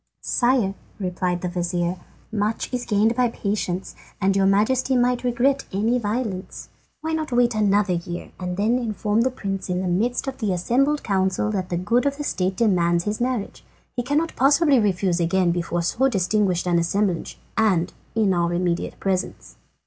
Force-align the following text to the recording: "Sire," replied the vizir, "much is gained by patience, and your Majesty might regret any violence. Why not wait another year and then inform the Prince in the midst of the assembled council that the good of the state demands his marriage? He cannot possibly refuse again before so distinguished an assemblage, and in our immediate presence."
"Sire," 0.23 0.73
replied 0.99 1.41
the 1.41 1.47
vizir, 1.47 1.97
"much 2.31 2.73
is 2.73 2.85
gained 2.87 3.15
by 3.15 3.27
patience, 3.29 3.93
and 4.19 4.35
your 4.35 4.47
Majesty 4.47 4.95
might 4.97 5.23
regret 5.23 5.65
any 5.71 5.99
violence. 5.99 6.69
Why 7.01 7.13
not 7.13 7.31
wait 7.31 7.53
another 7.53 7.93
year 7.93 8.31
and 8.39 8.57
then 8.57 8.79
inform 8.79 9.21
the 9.21 9.29
Prince 9.29 9.69
in 9.69 9.79
the 9.79 9.87
midst 9.87 10.25
of 10.27 10.39
the 10.39 10.53
assembled 10.53 11.03
council 11.03 11.51
that 11.51 11.69
the 11.69 11.77
good 11.77 12.07
of 12.07 12.17
the 12.17 12.23
state 12.23 12.57
demands 12.57 13.03
his 13.03 13.21
marriage? 13.21 13.63
He 13.95 14.01
cannot 14.01 14.35
possibly 14.35 14.79
refuse 14.79 15.19
again 15.19 15.51
before 15.51 15.83
so 15.83 16.07
distinguished 16.09 16.65
an 16.65 16.79
assemblage, 16.79 17.37
and 17.55 17.93
in 18.15 18.33
our 18.33 18.55
immediate 18.55 18.99
presence." 18.99 19.55